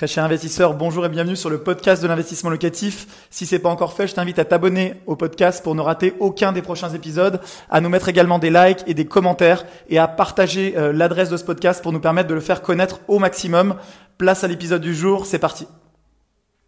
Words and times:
Très 0.00 0.06
cher 0.06 0.24
investisseur, 0.24 0.72
bonjour 0.72 1.04
et 1.04 1.10
bienvenue 1.10 1.36
sur 1.36 1.50
le 1.50 1.58
podcast 1.58 2.02
de 2.02 2.08
l'investissement 2.08 2.48
locatif. 2.48 3.26
Si 3.28 3.44
c'est 3.44 3.58
pas 3.58 3.68
encore 3.68 3.92
fait, 3.92 4.06
je 4.06 4.14
t'invite 4.14 4.38
à 4.38 4.46
t'abonner 4.46 4.94
au 5.04 5.14
podcast 5.14 5.62
pour 5.62 5.74
ne 5.74 5.82
rater 5.82 6.14
aucun 6.20 6.52
des 6.52 6.62
prochains 6.62 6.88
épisodes, 6.88 7.38
à 7.68 7.82
nous 7.82 7.90
mettre 7.90 8.08
également 8.08 8.38
des 8.38 8.48
likes 8.48 8.82
et 8.86 8.94
des 8.94 9.04
commentaires 9.04 9.66
et 9.90 9.98
à 9.98 10.08
partager 10.08 10.72
euh, 10.78 10.94
l'adresse 10.94 11.28
de 11.28 11.36
ce 11.36 11.44
podcast 11.44 11.82
pour 11.82 11.92
nous 11.92 12.00
permettre 12.00 12.30
de 12.30 12.34
le 12.34 12.40
faire 12.40 12.62
connaître 12.62 13.00
au 13.08 13.18
maximum. 13.18 13.74
Place 14.16 14.42
à 14.42 14.48
l'épisode 14.48 14.80
du 14.80 14.94
jour, 14.94 15.26
c'est 15.26 15.38
parti. 15.38 15.68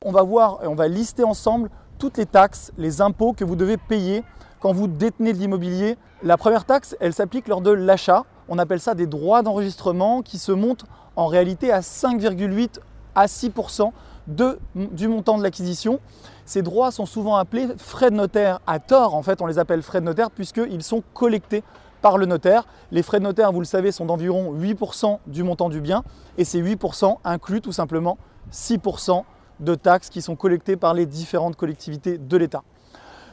On 0.05 0.13
va 0.13 0.25
voir 0.25 0.59
et 0.63 0.67
on 0.67 0.75
va 0.75 0.87
lister 0.87 1.25
ensemble 1.25 1.71
toutes 1.99 2.19
les 2.19 2.27
taxes, 2.27 2.71
les 2.77 3.01
impôts 3.01 3.33
que 3.33 3.47
vous 3.47 3.57
devez 3.57 3.79
payer 3.79 4.25
quand 4.61 4.75
vous 4.75 4.89
détenez 4.89 5.33
de 5.33 5.39
l'immobilier. 5.39 5.97
La 6.23 6.37
première 6.37 6.67
taxe, 6.67 6.95
elle 7.01 7.15
s'applique 7.15 7.49
lors 7.49 7.63
de 7.63 7.71
l'achat. 7.71 8.27
On 8.51 8.59
appelle 8.59 8.81
ça 8.81 8.95
des 8.95 9.07
droits 9.07 9.41
d'enregistrement 9.41 10.21
qui 10.21 10.37
se 10.37 10.53
montent 10.53 10.85
en 11.17 11.29
réalité 11.29 11.73
à 11.73 11.81
5,8 11.81 12.79
à 13.15 13.27
6% 13.27 13.93
du 14.27 15.09
montant 15.09 15.37
de 15.37 15.43
l'acquisition. 15.43 16.01
Ces 16.45 16.63
droits 16.63 16.91
sont 16.91 17.07
souvent 17.07 17.37
appelés 17.37 17.69
frais 17.77 18.11
de 18.11 18.17
notaire 18.17 18.61
à 18.67 18.79
tort. 18.79 19.15
En 19.15 19.23
fait, 19.23 19.43
on 19.43 19.47
les 19.47 19.59
appelle 19.59 19.83
frais 19.83 20.01
de 20.01 20.07
notaire 20.07 20.31
puisqu'ils 20.31 20.83
sont 20.83 21.03
collectés 21.15 21.63
par 22.03 22.19
le 22.19 22.27
notaire. 22.27 22.67
Les 22.91 23.03
frais 23.03 23.19
de 23.19 23.25
notaire, 23.25 23.53
vous 23.53 23.61
le 23.61 23.67
savez, 23.67 23.93
sont 23.93 24.05
d'environ 24.05 24.55
8% 24.55 25.19
du 25.27 25.43
montant 25.43 25.69
du 25.69 25.81
bien 25.81 26.03
et 26.39 26.45
ces 26.45 26.63
8% 26.63 27.17
incluent 27.25 27.61
tout 27.61 27.73
simplement 27.73 28.19
6% 28.53 29.23
de 29.61 29.75
taxes 29.75 30.11
qui 30.11 30.23
sont 30.23 30.37
collectées 30.37 30.77
par 30.77 30.95
les 30.95 31.07
différentes 31.07 31.57
collectivités 31.57 32.19
de 32.19 32.37
l'État. 32.37 32.63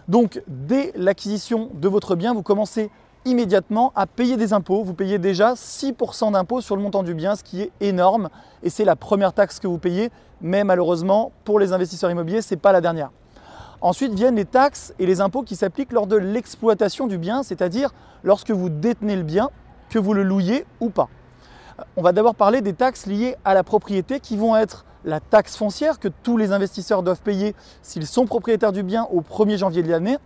Donc, 0.08 0.42
dès 0.48 0.92
l'acquisition 0.96 1.70
de 1.74 1.88
votre 1.88 2.16
bien, 2.16 2.34
vous 2.34 2.44
commencez 2.44 2.90
immédiatement 3.26 3.92
à 3.96 4.08
payer 4.08 4.38
des 4.38 4.54
impôts. 4.54 4.84
Vous 4.84 4.94
payez 4.94 5.20
déjà 5.20 5.54
6% 5.54 6.32
d'impôts 6.32 6.62
sur 6.62 6.76
le 6.76 6.82
montant 6.82 7.04
du 7.04 7.14
bien, 7.14 7.36
ce 7.36 7.44
qui 7.44 7.62
est 7.62 7.72
énorme. 7.82 8.30
Et 8.64 8.70
c'est 8.70 8.86
la 8.86 8.96
première 8.96 9.34
taxe 9.34 9.60
que 9.60 9.68
vous 9.68 9.78
payez, 9.78 10.12
mais 10.42 10.64
malheureusement, 10.64 11.32
pour 11.44 11.60
les 11.60 11.74
investisseurs 11.74 12.12
immobiliers, 12.12 12.42
ce 12.42 12.54
n'est 12.54 12.60
pas 12.60 12.72
la 12.72 12.82
dernière. 12.82 13.12
Ensuite 13.82 14.14
viennent 14.14 14.36
les 14.36 14.46
taxes 14.46 14.94
et 15.00 15.06
les 15.06 15.22
impôts 15.22 15.44
qui 15.44 15.56
s'appliquent 15.56 15.94
lors 15.94 16.08
de 16.08 16.18
l'exploitation 16.18 17.08
du 17.08 17.18
bien, 17.18 17.44
c'est-à-dire 17.44 17.92
lorsque 18.24 18.52
vous 18.52 18.70
détenez 18.70 19.16
le 19.16 19.24
bien, 19.24 19.50
que 19.90 20.00
vous 20.00 20.14
le 20.14 20.24
louiez 20.24 20.66
ou 20.80 20.90
pas. 20.90 21.08
On 21.96 22.02
va 22.02 22.12
d'abord 22.12 22.36
parler 22.36 22.62
des 22.62 22.74
taxes 22.74 23.06
liées 23.06 23.36
à 23.46 23.54
la 23.54 23.64
propriété 23.64 24.20
qui 24.20 24.36
vont 24.36 24.56
être 24.56 24.86
la 25.06 25.20
taxe 25.20 25.56
foncière 25.56 25.98
que 25.98 26.10
tous 26.10 26.36
les 26.38 26.52
investisseurs 26.52 27.04
doivent 27.04 27.22
payer 27.22 27.56
s'ils 27.82 28.06
sont 28.06 28.26
propriétaires 28.26 28.74
du 28.74 28.84
bien 28.84 29.08
au 29.12 29.22
1er 29.22 29.58
janvier 29.58 29.82
de 29.82 29.90
l'année. 29.90 30.18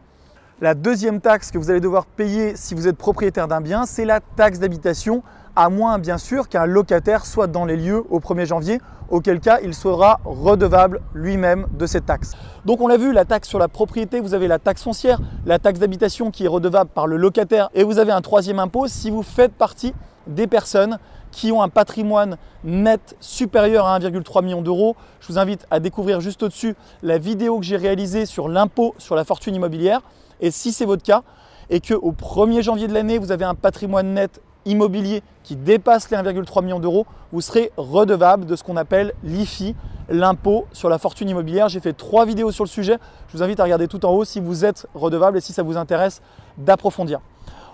La 0.61 0.75
deuxième 0.75 1.19
taxe 1.19 1.49
que 1.49 1.57
vous 1.57 1.71
allez 1.71 1.79
devoir 1.79 2.05
payer 2.05 2.55
si 2.55 2.75
vous 2.75 2.87
êtes 2.87 2.95
propriétaire 2.95 3.47
d'un 3.47 3.59
bien, 3.59 3.87
c'est 3.87 4.05
la 4.05 4.19
taxe 4.19 4.59
d'habitation, 4.59 5.23
à 5.55 5.69
moins 5.69 5.97
bien 5.97 6.19
sûr 6.19 6.47
qu'un 6.47 6.67
locataire 6.67 7.25
soit 7.25 7.47
dans 7.47 7.65
les 7.65 7.75
lieux 7.75 8.03
au 8.11 8.19
1er 8.19 8.45
janvier, 8.45 8.79
auquel 9.09 9.39
cas 9.39 9.59
il 9.63 9.73
sera 9.73 10.19
redevable 10.23 11.01
lui-même 11.15 11.65
de 11.71 11.87
cette 11.87 12.05
taxe. 12.05 12.33
Donc 12.65 12.81
on 12.81 12.87
l'a 12.87 12.97
vu, 12.97 13.11
la 13.11 13.25
taxe 13.25 13.49
sur 13.49 13.57
la 13.57 13.67
propriété, 13.67 14.19
vous 14.19 14.35
avez 14.35 14.47
la 14.47 14.59
taxe 14.59 14.83
foncière, 14.83 15.19
la 15.47 15.57
taxe 15.57 15.79
d'habitation 15.79 16.29
qui 16.29 16.45
est 16.45 16.49
redevable 16.49 16.91
par 16.93 17.07
le 17.07 17.17
locataire, 17.17 17.69
et 17.73 17.83
vous 17.83 17.97
avez 17.97 18.11
un 18.11 18.21
troisième 18.21 18.59
impôt 18.59 18.87
si 18.87 19.09
vous 19.09 19.23
faites 19.23 19.53
partie 19.53 19.93
des 20.27 20.45
personnes 20.45 20.99
qui 21.31 21.51
ont 21.51 21.63
un 21.63 21.69
patrimoine 21.69 22.37
net 22.63 23.17
supérieur 23.19 23.87
à 23.87 23.97
1,3 23.97 24.43
million 24.43 24.61
d'euros. 24.61 24.95
Je 25.19 25.27
vous 25.27 25.39
invite 25.39 25.65
à 25.71 25.79
découvrir 25.79 26.21
juste 26.21 26.43
au-dessus 26.43 26.75
la 27.01 27.17
vidéo 27.17 27.57
que 27.57 27.65
j'ai 27.65 27.75
réalisée 27.75 28.27
sur 28.27 28.47
l'impôt 28.47 28.93
sur 28.99 29.15
la 29.15 29.25
fortune 29.25 29.55
immobilière. 29.55 30.01
Et 30.41 30.51
si 30.51 30.71
c'est 30.71 30.85
votre 30.85 31.03
cas 31.03 31.23
et 31.69 31.79
qu'au 31.79 32.11
1er 32.11 32.61
janvier 32.61 32.87
de 32.87 32.93
l'année, 32.93 33.17
vous 33.17 33.31
avez 33.31 33.45
un 33.45 33.55
patrimoine 33.55 34.13
net 34.13 34.41
immobilier 34.65 35.23
qui 35.43 35.55
dépasse 35.55 36.09
les 36.09 36.17
1,3 36.17 36.63
million 36.63 36.79
d'euros, 36.79 37.05
vous 37.31 37.41
serez 37.41 37.71
redevable 37.77 38.45
de 38.45 38.55
ce 38.55 38.63
qu'on 38.63 38.77
appelle 38.77 39.13
l'IFI, 39.23 39.75
l'impôt 40.09 40.65
sur 40.71 40.89
la 40.89 40.97
fortune 40.97 41.29
immobilière. 41.29 41.69
J'ai 41.69 41.79
fait 41.79 41.93
trois 41.93 42.25
vidéos 42.25 42.51
sur 42.51 42.63
le 42.63 42.69
sujet. 42.69 42.97
Je 43.27 43.37
vous 43.37 43.43
invite 43.43 43.59
à 43.59 43.63
regarder 43.63 43.87
tout 43.87 44.05
en 44.05 44.11
haut 44.11 44.25
si 44.25 44.39
vous 44.39 44.65
êtes 44.65 44.87
redevable 44.93 45.37
et 45.37 45.41
si 45.41 45.53
ça 45.53 45.63
vous 45.63 45.77
intéresse 45.77 46.21
d'approfondir. 46.57 47.19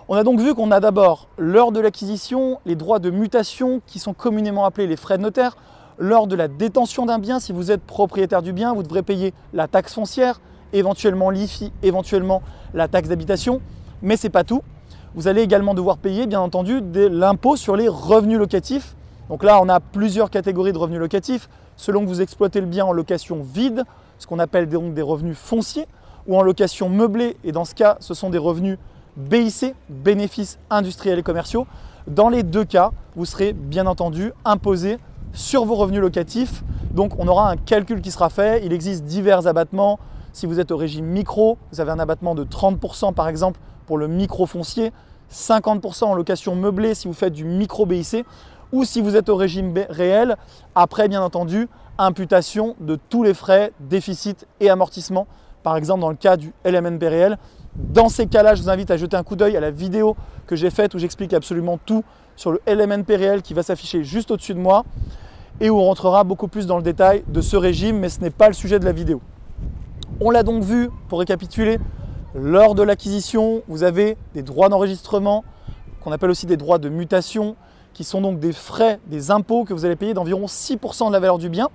On 0.08 0.16
a 0.16 0.24
donc 0.24 0.40
vu 0.40 0.54
qu'on 0.54 0.72
a 0.72 0.80
d'abord, 0.80 1.28
lors 1.38 1.70
de 1.70 1.78
l'acquisition, 1.78 2.58
les 2.66 2.74
droits 2.74 2.98
de 2.98 3.10
mutation 3.10 3.80
qui 3.86 4.00
sont 4.00 4.12
communément 4.12 4.64
appelés 4.64 4.88
les 4.88 4.96
frais 4.96 5.18
de 5.18 5.22
notaire. 5.22 5.56
Lors 5.98 6.26
de 6.26 6.34
la 6.34 6.48
détention 6.48 7.06
d'un 7.06 7.18
bien, 7.18 7.38
si 7.40 7.52
vous 7.52 7.70
êtes 7.70 7.82
propriétaire 7.82 8.42
du 8.42 8.52
bien, 8.52 8.72
vous 8.72 8.82
devrez 8.82 9.02
payer 9.02 9.34
la 9.52 9.68
taxe 9.68 9.94
foncière, 9.94 10.40
éventuellement 10.72 11.30
l'IFI, 11.30 11.72
éventuellement 11.82 12.42
la 12.74 12.88
taxe 12.88 13.08
d'habitation. 13.08 13.60
Mais 14.02 14.16
ce 14.16 14.26
n'est 14.26 14.30
pas 14.30 14.44
tout. 14.44 14.62
Vous 15.14 15.28
allez 15.28 15.42
également 15.42 15.74
devoir 15.74 15.98
payer, 15.98 16.26
bien 16.26 16.40
entendu, 16.40 16.80
l'impôt 16.94 17.56
sur 17.56 17.76
les 17.76 17.88
revenus 17.88 18.38
locatifs. 18.38 18.94
Donc 19.28 19.42
là, 19.42 19.60
on 19.62 19.68
a 19.68 19.80
plusieurs 19.80 20.30
catégories 20.30 20.72
de 20.72 20.78
revenus 20.78 21.00
locatifs. 21.00 21.48
Selon 21.76 22.02
que 22.02 22.06
vous 22.06 22.20
exploitez 22.20 22.60
le 22.60 22.66
bien 22.66 22.84
en 22.84 22.92
location 22.92 23.40
vide, 23.42 23.84
ce 24.18 24.26
qu'on 24.26 24.38
appelle 24.38 24.68
donc 24.68 24.94
des 24.94 25.02
revenus 25.02 25.36
fonciers, 25.36 25.86
ou 26.26 26.36
en 26.36 26.42
location 26.42 26.88
meublée, 26.88 27.36
et 27.44 27.52
dans 27.52 27.64
ce 27.64 27.74
cas, 27.74 27.96
ce 28.00 28.14
sont 28.14 28.30
des 28.30 28.38
revenus 28.38 28.78
BIC, 29.16 29.74
bénéfices 29.88 30.58
industriels 30.68 31.18
et 31.18 31.22
commerciaux. 31.22 31.66
Dans 32.06 32.28
les 32.28 32.42
deux 32.42 32.64
cas, 32.64 32.92
vous 33.16 33.24
serez 33.24 33.52
bien 33.52 33.86
entendu 33.86 34.32
imposé 34.44 34.98
sur 35.32 35.64
vos 35.64 35.74
revenus 35.74 36.00
locatifs. 36.00 36.62
Donc 36.92 37.18
on 37.18 37.28
aura 37.28 37.50
un 37.50 37.56
calcul 37.56 38.00
qui 38.00 38.10
sera 38.10 38.30
fait. 38.30 38.64
Il 38.64 38.72
existe 38.72 39.04
divers 39.04 39.46
abattements, 39.46 39.98
si 40.32 40.46
vous 40.46 40.60
êtes 40.60 40.70
au 40.70 40.76
régime 40.76 41.06
micro, 41.06 41.58
vous 41.72 41.80
avez 41.80 41.90
un 41.90 41.98
abattement 41.98 42.34
de 42.34 42.44
30% 42.44 43.14
par 43.14 43.28
exemple 43.28 43.60
pour 43.86 43.98
le 43.98 44.08
micro 44.08 44.46
foncier, 44.46 44.92
50% 45.32 46.04
en 46.04 46.14
location 46.14 46.54
meublée 46.54 46.94
si 46.94 47.08
vous 47.08 47.14
faites 47.14 47.32
du 47.32 47.44
micro 47.44 47.86
BIC, 47.86 48.24
ou 48.72 48.84
si 48.84 49.00
vous 49.00 49.16
êtes 49.16 49.28
au 49.28 49.36
régime 49.36 49.74
réel, 49.88 50.36
après 50.74 51.08
bien 51.08 51.22
entendu, 51.22 51.68
imputation 51.98 52.76
de 52.80 52.98
tous 53.08 53.22
les 53.22 53.34
frais, 53.34 53.72
déficit 53.80 54.46
et 54.60 54.70
amortissement, 54.70 55.26
par 55.62 55.76
exemple 55.76 56.00
dans 56.00 56.10
le 56.10 56.16
cas 56.16 56.36
du 56.36 56.52
LMNP 56.64 57.02
réel. 57.08 57.38
Dans 57.74 58.08
ces 58.08 58.26
cas-là, 58.26 58.54
je 58.54 58.62
vous 58.62 58.70
invite 58.70 58.90
à 58.90 58.96
jeter 58.96 59.16
un 59.16 59.22
coup 59.22 59.36
d'œil 59.36 59.56
à 59.56 59.60
la 59.60 59.70
vidéo 59.70 60.16
que 60.46 60.56
j'ai 60.56 60.70
faite 60.70 60.94
où 60.94 60.98
j'explique 60.98 61.32
absolument 61.32 61.78
tout 61.84 62.04
sur 62.36 62.52
le 62.52 62.60
LMNP 62.66 63.16
réel 63.16 63.42
qui 63.42 63.54
va 63.54 63.62
s'afficher 63.62 64.02
juste 64.02 64.30
au-dessus 64.30 64.54
de 64.54 64.58
moi 64.58 64.84
et 65.60 65.68
où 65.68 65.78
on 65.78 65.84
rentrera 65.84 66.24
beaucoup 66.24 66.48
plus 66.48 66.66
dans 66.66 66.76
le 66.76 66.82
détail 66.82 67.22
de 67.28 67.40
ce 67.40 67.56
régime, 67.56 67.98
mais 67.98 68.08
ce 68.08 68.20
n'est 68.20 68.30
pas 68.30 68.48
le 68.48 68.54
sujet 68.54 68.78
de 68.78 68.84
la 68.84 68.92
vidéo. 68.92 69.20
On 70.22 70.28
l'a 70.28 70.42
donc 70.42 70.62
vu, 70.62 70.90
pour 71.08 71.20
récapituler, 71.20 71.78
lors 72.34 72.74
de 72.74 72.82
l'acquisition, 72.82 73.62
vous 73.68 73.84
avez 73.84 74.18
des 74.34 74.42
droits 74.42 74.68
d'enregistrement, 74.68 75.44
qu'on 76.02 76.12
appelle 76.12 76.28
aussi 76.28 76.44
des 76.44 76.58
droits 76.58 76.76
de 76.76 76.90
mutation, 76.90 77.56
qui 77.94 78.04
sont 78.04 78.20
donc 78.20 78.38
des 78.38 78.52
frais, 78.52 79.00
des 79.06 79.30
impôts 79.30 79.64
que 79.64 79.72
vous 79.72 79.86
allez 79.86 79.96
payer 79.96 80.12
d'environ 80.12 80.44
6% 80.44 81.08
de 81.08 81.12
la 81.14 81.20
valeur 81.20 81.38
du 81.38 81.48
bien. 81.48 81.68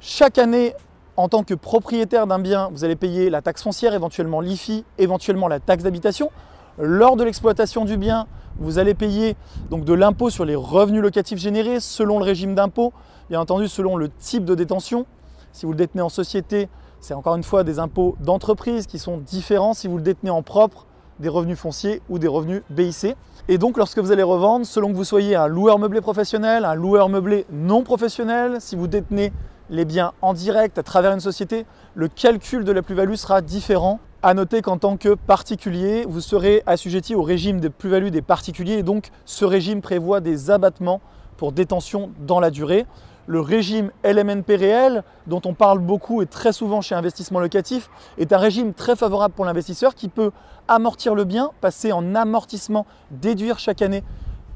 Chaque 0.00 0.38
année, 0.38 0.74
en 1.16 1.28
tant 1.28 1.42
que 1.42 1.54
propriétaire 1.54 2.28
d'un 2.28 2.38
bien, 2.38 2.68
vous 2.72 2.84
allez 2.84 2.94
payer 2.94 3.30
la 3.30 3.42
taxe 3.42 3.64
foncière, 3.64 3.94
éventuellement 3.94 4.40
l'IFI, 4.40 4.84
éventuellement 4.98 5.48
la 5.48 5.58
taxe 5.58 5.82
d'habitation. 5.82 6.30
Lors 6.78 7.16
de 7.16 7.24
l'exploitation 7.24 7.84
du 7.84 7.96
bien, 7.96 8.28
vous 8.60 8.78
allez 8.78 8.94
payer 8.94 9.34
donc 9.70 9.84
de 9.84 9.92
l'impôt 9.92 10.30
sur 10.30 10.44
les 10.44 10.54
revenus 10.54 11.02
locatifs 11.02 11.40
générés 11.40 11.80
selon 11.80 12.20
le 12.20 12.24
régime 12.24 12.54
d'impôt, 12.54 12.92
bien 13.28 13.40
entendu 13.40 13.66
selon 13.66 13.96
le 13.96 14.08
type 14.08 14.44
de 14.44 14.54
détention. 14.54 15.04
Si 15.50 15.66
vous 15.66 15.72
le 15.72 15.78
détenez 15.78 16.02
en 16.02 16.08
société, 16.08 16.68
c'est 17.00 17.14
encore 17.14 17.36
une 17.36 17.42
fois 17.42 17.64
des 17.64 17.78
impôts 17.78 18.16
d'entreprise 18.20 18.86
qui 18.86 18.98
sont 18.98 19.18
différents 19.18 19.74
si 19.74 19.88
vous 19.88 19.96
le 19.96 20.02
détenez 20.02 20.30
en 20.30 20.42
propre 20.42 20.86
des 21.18 21.28
revenus 21.28 21.58
fonciers 21.58 22.02
ou 22.08 22.18
des 22.18 22.28
revenus 22.28 22.62
BIC. 22.70 23.14
Et 23.48 23.58
donc 23.58 23.76
lorsque 23.76 23.98
vous 23.98 24.12
allez 24.12 24.22
revendre, 24.22 24.66
selon 24.66 24.88
que 24.90 24.96
vous 24.96 25.04
soyez 25.04 25.36
un 25.36 25.46
loueur 25.46 25.78
meublé 25.78 26.00
professionnel, 26.00 26.64
un 26.64 26.74
loueur 26.74 27.08
meublé 27.08 27.46
non 27.50 27.82
professionnel, 27.82 28.56
si 28.60 28.76
vous 28.76 28.86
détenez 28.86 29.32
les 29.70 29.84
biens 29.84 30.12
en 30.20 30.34
direct 30.34 30.78
à 30.78 30.82
travers 30.82 31.12
une 31.12 31.20
société, 31.20 31.66
le 31.94 32.08
calcul 32.08 32.64
de 32.64 32.72
la 32.72 32.82
plus-value 32.82 33.14
sera 33.14 33.40
différent. 33.40 34.00
À 34.22 34.34
noter 34.34 34.60
qu'en 34.60 34.76
tant 34.76 34.98
que 34.98 35.14
particulier, 35.14 36.04
vous 36.06 36.20
serez 36.20 36.62
assujetti 36.66 37.14
au 37.14 37.22
régime 37.22 37.60
des 37.60 37.70
plus-values 37.70 38.10
des 38.10 38.20
particuliers 38.20 38.74
et 38.74 38.82
donc 38.82 39.10
ce 39.24 39.46
régime 39.46 39.80
prévoit 39.80 40.20
des 40.20 40.50
abattements 40.50 41.00
pour 41.38 41.52
détention 41.52 42.10
dans 42.26 42.38
la 42.38 42.50
durée 42.50 42.84
le 43.30 43.38
régime 43.38 43.92
LMNP 44.02 44.56
réel, 44.56 45.04
dont 45.28 45.40
on 45.44 45.54
parle 45.54 45.78
beaucoup 45.78 46.20
et 46.20 46.26
très 46.26 46.52
souvent 46.52 46.80
chez 46.80 46.96
Investissement 46.96 47.38
Locatif, 47.38 47.88
est 48.18 48.32
un 48.32 48.38
régime 48.38 48.74
très 48.74 48.96
favorable 48.96 49.34
pour 49.34 49.44
l'investisseur 49.44 49.94
qui 49.94 50.08
peut 50.08 50.32
amortir 50.66 51.14
le 51.14 51.22
bien, 51.22 51.52
passer 51.60 51.92
en 51.92 52.16
amortissement, 52.16 52.86
déduire 53.12 53.60
chaque 53.60 53.82
année 53.82 54.02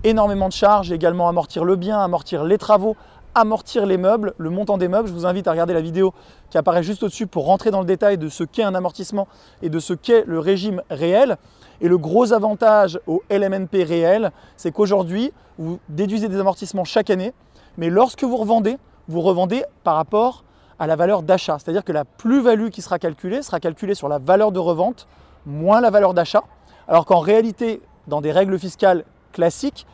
énormément 0.03 0.49
de 0.49 0.53
charges, 0.53 0.91
également 0.91 1.29
amortir 1.29 1.65
le 1.65 1.77
bien, 1.77 2.01
amortir 2.01 2.43
les 2.43 2.59
travaux, 2.59 2.97
amortir 3.37 3.87
les 3.87 3.97
meubles, 3.97 4.35
le 4.39 4.51
montant 4.51 4.77
des 4.77 4.89
meubles. 4.89 5.07
Je 5.07 5.15
vous 5.15 5.25
invite 5.25 5.47
à 5.47 5.53
regarder 5.53 5.73
la 5.73 5.81
vidéo 5.81 6.13
qui 6.51 6.59
apparaît 6.59 6.83
juste 6.83 7.05
au-dessus 7.05 7.29
pour 7.29 7.45
rentrer 7.45 7.71
dans 7.71 7.81
le 7.81 7.87
détail 7.87 8.19
de 8.19 8.29
ce 8.29 8.43
qu'est 8.43 8.65
un 8.65 8.75
amortissement 8.75 9.29
et 9.63 9.69
de 9.69 9.79
ce 9.79 9.95
qu'est 9.95 10.25
le 10.27 10.41
régime 10.41 10.83
réel. 10.91 11.37
Et 11.81 11.87
le 11.87 11.97
gros 11.97 12.33
avantage 12.33 12.99
au 13.07 13.23
LMNP 13.31 13.85
réel, 13.85 14.33
c'est 14.57 14.73
qu'aujourd'hui, 14.73 15.33
vous 15.59 15.79
déduisez 15.89 16.29
des 16.29 16.41
amortissements 16.41 16.85
chaque 16.85 17.11
année 17.11 17.33
mais 17.79 17.91
lorsque 17.91 18.25
vous 18.25 18.37
revendez, 18.37 18.79
vous 19.09 19.21
revendez 19.21 19.65
par 19.83 19.97
rapport 19.97 20.45
à 20.79 20.87
la 20.87 20.97
valeur 20.97 21.23
d'achat. 21.23 21.59
C'est-à-dire 21.59 21.85
que 21.85 21.93
la 21.93 22.05
plus-value 22.05 22.69
qui 22.69 22.83
sera 22.83 22.99
calculée 22.99 23.43
sera 23.43 23.61
calculée 23.61 23.95
sur 23.95 24.09
la 24.09 24.19
valeur 24.19 24.53
de 24.53 24.59
revente 24.59 25.07
moins 25.47 25.81
la 25.81 25.91
valeur 25.91 26.15
d'achat. 26.15 26.43
Alors 26.89 27.07
qu'en 27.07 27.21
réalité, 27.21 27.81
dans 28.07 28.21
des 28.21 28.33
règles 28.33 28.59
fiscales 28.59 29.05
classiques, 29.33 29.87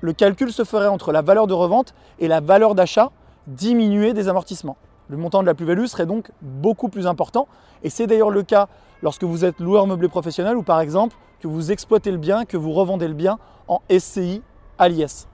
le 0.00 0.12
calcul 0.12 0.52
se 0.52 0.64
ferait 0.64 0.86
entre 0.86 1.12
la 1.12 1.22
valeur 1.22 1.46
de 1.46 1.54
revente 1.54 1.94
et 2.18 2.28
la 2.28 2.40
valeur 2.40 2.74
d'achat 2.74 3.10
diminuer 3.46 4.12
des 4.12 4.28
amortissements. 4.28 4.76
Le 5.08 5.16
montant 5.16 5.40
de 5.40 5.46
la 5.46 5.54
plus-value 5.54 5.86
serait 5.86 6.06
donc 6.06 6.30
beaucoup 6.42 6.88
plus 6.88 7.06
important. 7.06 7.48
Et 7.82 7.90
c'est 7.90 8.06
d'ailleurs 8.06 8.30
le 8.30 8.42
cas 8.42 8.68
lorsque 9.02 9.24
vous 9.24 9.44
êtes 9.44 9.58
loueur 9.58 9.86
meublé 9.86 10.08
professionnel 10.08 10.56
ou 10.56 10.62
par 10.62 10.80
exemple 10.80 11.16
que 11.40 11.48
vous 11.48 11.72
exploitez 11.72 12.10
le 12.10 12.18
bien, 12.18 12.44
que 12.44 12.56
vous 12.56 12.72
revendez 12.72 13.08
le 13.08 13.14
bien 13.14 13.38
en 13.68 13.80
SCI 13.90 14.42
à 14.78 14.88
l'IS. 14.88 15.28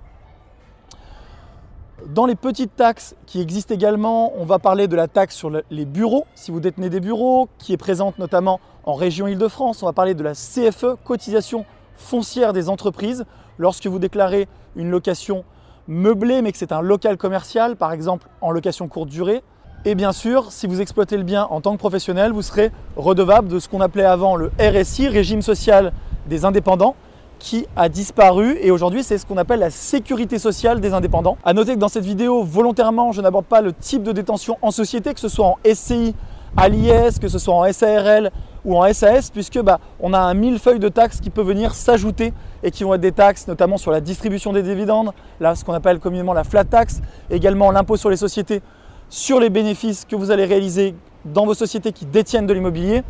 Dans 2.02 2.26
les 2.26 2.34
petites 2.34 2.74
taxes 2.74 3.14
qui 3.24 3.40
existent 3.40 3.72
également, 3.72 4.32
on 4.36 4.44
va 4.44 4.58
parler 4.58 4.88
de 4.88 4.96
la 4.96 5.06
taxe 5.06 5.36
sur 5.36 5.50
les 5.70 5.84
bureaux, 5.84 6.26
si 6.34 6.50
vous 6.50 6.58
détenez 6.58 6.90
des 6.90 6.98
bureaux, 6.98 7.48
qui 7.58 7.72
est 7.72 7.76
présente 7.76 8.18
notamment 8.18 8.58
en 8.84 8.94
région 8.94 9.28
Île-de-France. 9.28 9.82
On 9.82 9.86
va 9.86 9.92
parler 9.92 10.14
de 10.14 10.22
la 10.24 10.32
CFE, 10.32 10.96
cotisation 11.04 11.64
foncière 11.94 12.52
des 12.52 12.68
entreprises, 12.68 13.24
lorsque 13.58 13.86
vous 13.86 14.00
déclarez 14.00 14.48
une 14.74 14.90
location 14.90 15.44
meublée, 15.86 16.42
mais 16.42 16.50
que 16.50 16.58
c'est 16.58 16.72
un 16.72 16.80
local 16.80 17.16
commercial, 17.16 17.76
par 17.76 17.92
exemple 17.92 18.28
en 18.40 18.50
location 18.50 18.88
courte 18.88 19.08
durée. 19.08 19.44
Et 19.84 19.94
bien 19.94 20.12
sûr, 20.12 20.50
si 20.50 20.66
vous 20.66 20.80
exploitez 20.80 21.16
le 21.16 21.22
bien 21.22 21.44
en 21.44 21.60
tant 21.60 21.72
que 21.74 21.78
professionnel, 21.78 22.32
vous 22.32 22.42
serez 22.42 22.72
redevable 22.96 23.46
de 23.48 23.60
ce 23.60 23.68
qu'on 23.68 23.80
appelait 23.80 24.04
avant 24.04 24.34
le 24.34 24.50
RSI, 24.58 25.06
régime 25.08 25.42
social 25.42 25.92
des 26.26 26.44
indépendants, 26.44 26.96
qui 27.44 27.66
a 27.76 27.90
disparu 27.90 28.56
et 28.62 28.70
aujourd'hui 28.70 29.02
c'est 29.02 29.18
ce 29.18 29.26
qu'on 29.26 29.36
appelle 29.36 29.60
la 29.60 29.68
sécurité 29.68 30.38
sociale 30.38 30.80
des 30.80 30.94
indépendants. 30.94 31.36
A 31.44 31.52
noter 31.52 31.74
que 31.74 31.78
dans 31.78 31.88
cette 31.88 32.06
vidéo, 32.06 32.42
volontairement, 32.42 33.12
je 33.12 33.20
n'aborde 33.20 33.44
pas 33.44 33.60
le 33.60 33.74
type 33.74 34.02
de 34.02 34.12
détention 34.12 34.56
en 34.62 34.70
société, 34.70 35.12
que 35.12 35.20
ce 35.20 35.28
soit 35.28 35.44
en 35.44 35.56
SCI, 35.70 36.14
à 36.56 36.70
l'IS, 36.70 37.18
que 37.20 37.28
ce 37.28 37.38
soit 37.38 37.54
en 37.54 37.70
SARL 37.70 38.30
ou 38.64 38.78
en 38.78 38.90
SAS, 38.94 39.28
puisque 39.30 39.60
bah, 39.60 39.78
on 40.00 40.14
a 40.14 40.18
un 40.18 40.32
millefeuille 40.32 40.78
de 40.78 40.88
taxes 40.88 41.20
qui 41.20 41.28
peut 41.28 41.42
venir 41.42 41.74
s'ajouter 41.74 42.32
et 42.62 42.70
qui 42.70 42.82
vont 42.82 42.94
être 42.94 43.02
des 43.02 43.12
taxes 43.12 43.46
notamment 43.46 43.76
sur 43.76 43.90
la 43.90 44.00
distribution 44.00 44.54
des 44.54 44.62
dividendes, 44.62 45.10
là 45.38 45.54
ce 45.54 45.66
qu'on 45.66 45.74
appelle 45.74 45.98
communément 45.98 46.32
la 46.32 46.44
flat 46.44 46.64
tax, 46.64 47.02
également 47.30 47.70
l'impôt 47.70 47.98
sur 47.98 48.08
les 48.08 48.16
sociétés 48.16 48.62
sur 49.10 49.38
les 49.38 49.50
bénéfices 49.50 50.06
que 50.06 50.16
vous 50.16 50.30
allez 50.30 50.44
réaliser 50.44 50.94
dans 51.24 51.46
vos 51.46 51.54
sociétés 51.54 51.92
qui 51.92 52.06
détiennent 52.06 52.46
de 52.46 52.52
l'immobilier. 52.52 53.02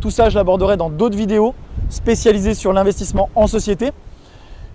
Tout 0.00 0.10
ça, 0.10 0.30
je 0.30 0.36
l'aborderai 0.36 0.76
dans 0.76 0.90
d'autres 0.90 1.16
vidéos 1.16 1.54
spécialisées 1.90 2.54
sur 2.54 2.72
l'investissement 2.72 3.28
en 3.34 3.46
société. 3.46 3.90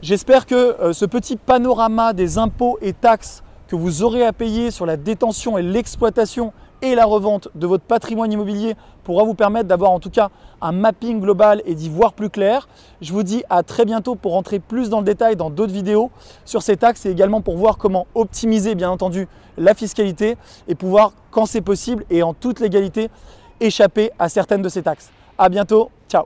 J'espère 0.01 0.45
que 0.45 0.55
euh, 0.55 0.93
ce 0.93 1.05
petit 1.05 1.35
panorama 1.35 2.13
des 2.13 2.37
impôts 2.37 2.77
et 2.81 2.93
taxes 2.93 3.43
que 3.67 3.75
vous 3.75 4.03
aurez 4.03 4.23
à 4.23 4.33
payer 4.33 4.69
sur 4.69 4.85
la 4.85 4.97
détention 4.97 5.57
et 5.57 5.63
l'exploitation 5.63 6.53
et 6.81 6.93
la 6.93 7.05
revente 7.05 7.47
de 7.55 7.65
votre 7.65 7.83
patrimoine 7.83 8.31
immobilier 8.31 8.75
pourra 9.03 9.23
vous 9.23 9.33
permettre 9.33 9.67
d'avoir 9.67 9.91
en 9.91 9.99
tout 9.99 10.09
cas 10.09 10.29
un 10.61 10.71
mapping 10.71 11.19
global 11.19 11.61
et 11.65 11.73
d'y 11.73 11.89
voir 11.89 12.13
plus 12.13 12.29
clair. 12.29 12.67
Je 13.01 13.13
vous 13.13 13.23
dis 13.23 13.43
à 13.49 13.63
très 13.63 13.85
bientôt 13.85 14.15
pour 14.15 14.33
rentrer 14.33 14.59
plus 14.59 14.89
dans 14.89 14.99
le 14.99 15.05
détail 15.05 15.35
dans 15.35 15.49
d'autres 15.49 15.73
vidéos 15.73 16.11
sur 16.43 16.61
ces 16.61 16.77
taxes 16.77 17.05
et 17.05 17.09
également 17.09 17.41
pour 17.41 17.57
voir 17.57 17.77
comment 17.77 18.07
optimiser 18.13 18.75
bien 18.75 18.91
entendu 18.91 19.27
la 19.57 19.73
fiscalité 19.73 20.37
et 20.67 20.75
pouvoir 20.75 21.13
quand 21.31 21.45
c'est 21.45 21.61
possible 21.61 22.05
et 22.09 22.23
en 22.23 22.33
toute 22.33 22.59
légalité 22.59 23.09
échapper 23.59 24.11
à 24.19 24.29
certaines 24.29 24.61
de 24.61 24.69
ces 24.69 24.83
taxes. 24.83 25.09
À 25.37 25.49
bientôt, 25.49 25.89
ciao 26.09 26.25